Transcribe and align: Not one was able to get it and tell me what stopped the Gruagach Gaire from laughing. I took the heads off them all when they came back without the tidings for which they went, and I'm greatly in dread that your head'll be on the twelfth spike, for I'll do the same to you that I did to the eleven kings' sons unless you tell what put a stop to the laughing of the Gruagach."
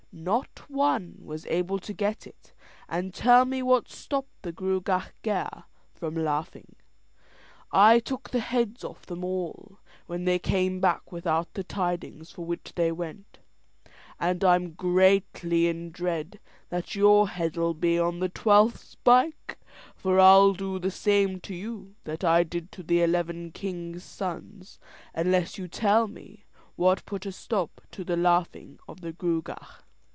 Not 0.13 0.69
one 0.69 1.15
was 1.23 1.45
able 1.45 1.79
to 1.79 1.93
get 1.93 2.27
it 2.27 2.51
and 2.89 3.13
tell 3.13 3.45
me 3.45 3.63
what 3.63 3.87
stopped 3.87 4.41
the 4.41 4.51
Gruagach 4.51 5.13
Gaire 5.23 5.63
from 5.95 6.15
laughing. 6.15 6.75
I 7.71 7.99
took 8.01 8.29
the 8.29 8.41
heads 8.41 8.83
off 8.83 9.05
them 9.05 9.23
all 9.23 9.79
when 10.07 10.25
they 10.25 10.37
came 10.37 10.81
back 10.81 11.13
without 11.13 11.53
the 11.53 11.63
tidings 11.63 12.29
for 12.29 12.45
which 12.45 12.73
they 12.75 12.91
went, 12.91 13.39
and 14.19 14.43
I'm 14.43 14.73
greatly 14.73 15.67
in 15.67 15.91
dread 15.91 16.41
that 16.67 16.93
your 16.93 17.29
head'll 17.29 17.73
be 17.73 17.97
on 17.97 18.19
the 18.19 18.27
twelfth 18.29 18.79
spike, 18.83 19.57
for 19.95 20.19
I'll 20.19 20.51
do 20.51 20.77
the 20.77 20.91
same 20.91 21.39
to 21.39 21.55
you 21.55 21.95
that 22.03 22.25
I 22.25 22.43
did 22.43 22.69
to 22.73 22.83
the 22.83 23.01
eleven 23.01 23.53
kings' 23.53 24.03
sons 24.03 24.77
unless 25.15 25.57
you 25.57 25.69
tell 25.69 26.11
what 26.75 27.05
put 27.05 27.25
a 27.25 27.31
stop 27.31 27.79
to 27.91 28.03
the 28.03 28.17
laughing 28.17 28.77
of 28.89 28.99
the 28.99 29.13
Gruagach." 29.13 29.83